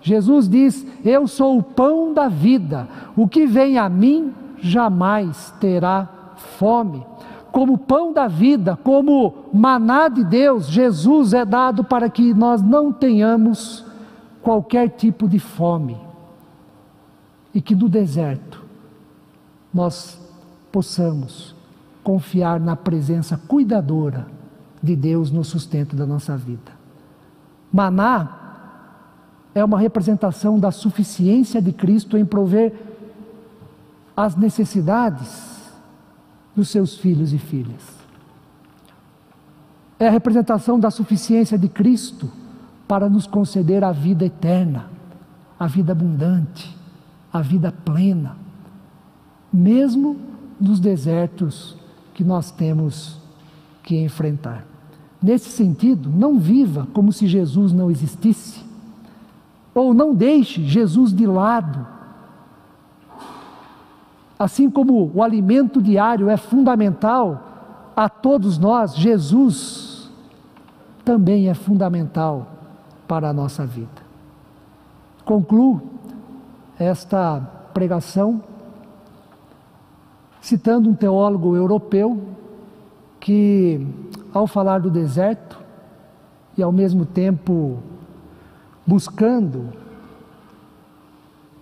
Jesus 0.00 0.48
diz: 0.48 0.86
Eu 1.04 1.28
sou 1.28 1.58
o 1.58 1.62
pão 1.62 2.14
da 2.14 2.28
vida. 2.28 2.88
O 3.14 3.28
que 3.28 3.46
vem 3.46 3.76
a 3.76 3.90
mim 3.90 4.32
jamais 4.60 5.52
terá 5.60 6.08
fome. 6.36 7.06
Como 7.52 7.76
pão 7.76 8.12
da 8.12 8.28
vida, 8.28 8.76
como 8.76 9.46
maná 9.52 10.08
de 10.08 10.24
Deus, 10.24 10.66
Jesus 10.66 11.34
é 11.34 11.44
dado 11.44 11.82
para 11.82 12.08
que 12.08 12.32
nós 12.32 12.62
não 12.62 12.92
tenhamos 12.92 13.84
qualquer 14.40 14.88
tipo 14.90 15.28
de 15.28 15.38
fome. 15.38 15.96
E 17.52 17.60
que 17.60 17.74
no 17.74 17.88
deserto 17.88 18.64
nós 19.74 20.20
possamos 20.70 21.54
confiar 22.02 22.60
na 22.60 22.76
presença 22.76 23.36
cuidadora 23.48 24.26
de 24.82 24.94
Deus 24.94 25.30
no 25.30 25.44
sustento 25.44 25.96
da 25.96 26.06
nossa 26.06 26.36
vida. 26.36 26.72
Maná 27.72 28.40
é 29.54 29.64
uma 29.64 29.78
representação 29.78 30.58
da 30.58 30.70
suficiência 30.70 31.60
de 31.60 31.72
Cristo 31.72 32.16
em 32.16 32.24
prover 32.24 32.89
as 34.16 34.36
necessidades 34.36 35.72
dos 36.54 36.68
seus 36.68 36.96
filhos 36.98 37.32
e 37.32 37.38
filhas. 37.38 38.00
É 39.98 40.08
a 40.08 40.10
representação 40.10 40.80
da 40.80 40.90
suficiência 40.90 41.58
de 41.58 41.68
Cristo 41.68 42.30
para 42.88 43.08
nos 43.08 43.26
conceder 43.26 43.84
a 43.84 43.92
vida 43.92 44.24
eterna, 44.24 44.86
a 45.58 45.66
vida 45.66 45.92
abundante, 45.92 46.76
a 47.32 47.40
vida 47.40 47.72
plena. 47.72 48.36
mesmo 49.52 50.16
nos 50.60 50.78
desertos 50.78 51.76
que 52.14 52.22
nós 52.22 52.50
temos 52.50 53.18
que 53.82 53.96
enfrentar. 53.96 54.64
Nesse 55.22 55.50
sentido, 55.50 56.08
não 56.08 56.38
viva 56.38 56.86
como 56.92 57.12
se 57.12 57.26
Jesus 57.26 57.72
não 57.72 57.90
existisse, 57.90 58.60
ou 59.74 59.92
não 59.94 60.14
deixe 60.14 60.64
Jesus 60.64 61.12
de 61.12 61.26
lado. 61.26 61.86
Assim 64.40 64.70
como 64.70 65.12
o 65.14 65.22
alimento 65.22 65.82
diário 65.82 66.30
é 66.30 66.36
fundamental 66.38 67.92
a 67.94 68.08
todos 68.08 68.56
nós, 68.56 68.96
Jesus 68.96 70.10
também 71.04 71.50
é 71.50 71.52
fundamental 71.52 72.46
para 73.06 73.28
a 73.28 73.34
nossa 73.34 73.66
vida. 73.66 74.00
Concluo 75.26 75.82
esta 76.78 77.38
pregação 77.74 78.42
citando 80.40 80.88
um 80.88 80.94
teólogo 80.94 81.54
europeu 81.54 82.18
que, 83.20 83.86
ao 84.32 84.46
falar 84.46 84.80
do 84.80 84.88
deserto 84.88 85.60
e 86.56 86.62
ao 86.62 86.72
mesmo 86.72 87.04
tempo 87.04 87.78
buscando 88.86 89.68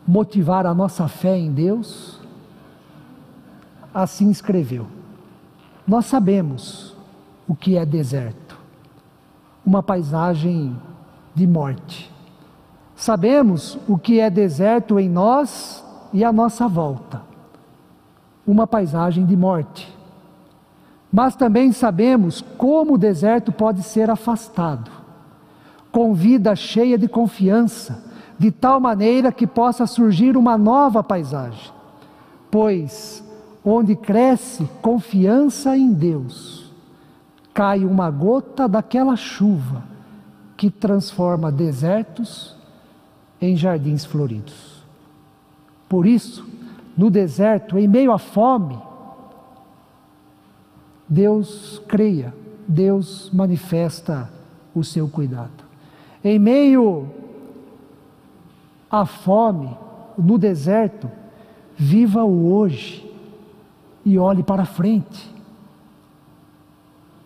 motivar 0.07 0.65
a 0.65 0.73
nossa 0.73 1.09
fé 1.09 1.37
em 1.37 1.51
Deus, 1.51 2.18
assim 4.03 4.31
escreveu: 4.31 4.87
Nós 5.87 6.07
sabemos 6.07 6.97
o 7.49 7.55
que 7.55 7.77
é 7.77 7.85
deserto, 7.85 8.57
uma 9.67 9.83
paisagem 9.83 10.77
de 11.35 11.47
morte. 11.47 12.13
Sabemos 12.95 13.79
o 13.89 13.99
que 13.99 14.21
é 14.21 14.31
deserto 14.31 14.99
em 14.99 15.09
nós 15.09 15.85
e 16.13 16.25
à 16.25 16.33
nossa 16.33 16.67
volta, 16.67 17.23
uma 18.47 18.67
paisagem 18.67 19.25
de 19.25 19.37
morte. 19.37 19.97
Mas 21.13 21.35
também 21.35 21.73
sabemos 21.73 22.41
como 22.57 22.95
o 22.95 22.99
deserto 22.99 23.51
pode 23.51 23.83
ser 23.83 24.11
afastado, 24.11 24.91
com 25.91 26.13
vida 26.13 26.55
cheia 26.55 26.99
de 26.99 27.09
confiança, 27.09 28.05
de 28.39 28.51
tal 28.51 28.79
maneira 28.79 29.33
que 29.33 29.47
possa 29.47 29.87
surgir 29.87 30.37
uma 30.37 30.59
nova 30.59 31.03
paisagem. 31.03 31.73
Pois 32.51 33.28
onde 33.65 33.97
cresce 33.97 34.69
confiança 34.81 35.77
em 35.77 35.93
Deus, 35.93 36.73
cai 37.53 37.85
uma 37.85 38.11
gota 38.11 38.69
daquela 38.69 39.17
chuva 39.17 39.83
que 40.57 40.71
transforma 40.71 41.51
desertos 41.51 42.57
em 43.41 43.57
jardins 43.57 44.05
floridos. 44.05 44.85
Por 45.89 46.07
isso, 46.07 46.47
no 46.97 47.11
deserto, 47.11 47.79
em 47.79 47.87
meio 47.87 48.13
à 48.13 48.19
fome, 48.19 48.79
Deus 51.09 51.81
creia, 51.89 52.35
Deus 52.67 53.31
manifesta 53.33 54.31
o 54.75 54.85
seu 54.85 55.09
cuidado. 55.09 55.65
Em 56.23 56.39
meio 56.39 57.09
à 58.91 59.07
fome, 59.07 59.77
no 60.19 60.37
deserto, 60.37 61.11
viva 61.77 62.25
o 62.25 62.53
hoje 62.53 63.09
e 64.05 64.19
olhe 64.19 64.43
para 64.43 64.65
frente. 64.65 65.35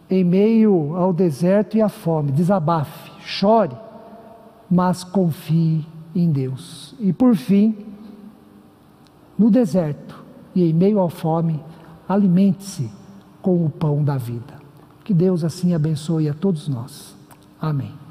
Em 0.08 0.24
meio 0.24 0.94
ao 0.96 1.12
deserto 1.12 1.76
e 1.76 1.82
à 1.82 1.88
fome, 1.88 2.32
desabafe, 2.32 3.10
chore, 3.20 3.76
mas 4.70 5.04
confie 5.04 5.86
em 6.14 6.30
Deus. 6.30 6.94
E 6.98 7.12
por 7.12 7.34
fim, 7.34 7.76
no 9.38 9.50
deserto 9.50 10.22
e 10.54 10.64
em 10.64 10.72
meio 10.72 11.00
à 11.00 11.08
fome, 11.08 11.62
alimente-se 12.08 12.90
com 13.40 13.64
o 13.64 13.70
pão 13.70 14.04
da 14.04 14.16
vida. 14.16 14.60
Que 15.02 15.14
Deus 15.14 15.42
assim 15.44 15.74
abençoe 15.74 16.28
a 16.28 16.34
todos 16.34 16.68
nós. 16.68 17.16
Amém. 17.60 18.01